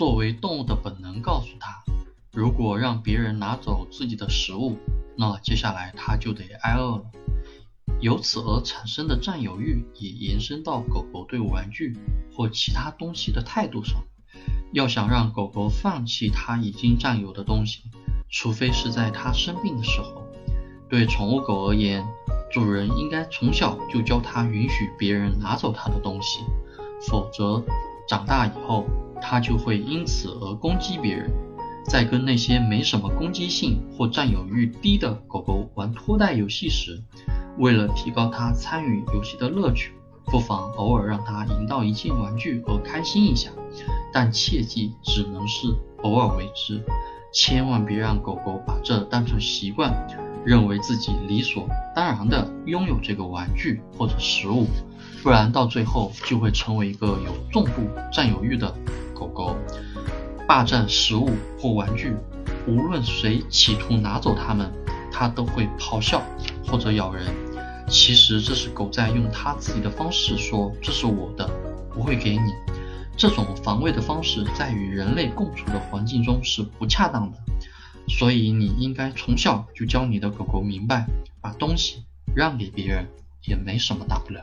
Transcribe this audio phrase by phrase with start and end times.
[0.00, 1.84] 作为动物的本能告诉它，
[2.32, 4.78] 如果让别人拿走自己的食物，
[5.14, 7.02] 那接下来它就得挨饿了。
[8.00, 11.98] 由此而产生的占有欲也延伸到狗狗对玩具
[12.34, 14.02] 或其他东西的态度上。
[14.72, 17.82] 要想让狗狗放弃它已经占有的东西，
[18.30, 20.22] 除非是在它生病的时候。
[20.88, 22.02] 对宠物狗而言，
[22.50, 26.40] 主人应该从小就教它允许别人拿走它的东西，
[27.06, 27.62] 否则
[28.10, 28.86] 长大以后
[29.22, 31.30] 它就会因此而攻击别人。
[31.84, 37.00] 在跟那些没什么攻击性或占有欲低的狗狗玩拖带游戏时，
[37.58, 39.92] 为了提高它参与游戏的乐趣，
[40.24, 43.48] 不妨偶尔让它赢到一件玩具而开心一下，
[44.12, 45.68] 但切记只能是
[46.02, 46.82] 偶尔为之，
[47.32, 49.94] 千万别让狗狗把这当成习惯，
[50.44, 54.66] 认为自己理所当然的拥有这个玩具或者食物，
[55.22, 58.74] 不然到最后就会成为一个有重度占有欲的
[59.14, 59.56] 狗狗。
[60.48, 62.12] 霸占食物或玩具，
[62.66, 64.68] 无论谁企图拿走它们，
[65.12, 66.20] 它都会咆哮
[66.66, 67.26] 或者咬人。
[67.88, 71.48] 其实这是狗在用它自己的方式说：“这是我的，
[71.94, 72.52] 不会给你。”
[73.16, 77.38] 这种防卫的方式在与人类共处的环境中是不恰当的。
[78.08, 81.06] 所以你应该从小就教你的狗狗明白，
[81.40, 82.02] 把东西
[82.34, 83.06] 让给别人
[83.44, 84.40] 也没什么大不了。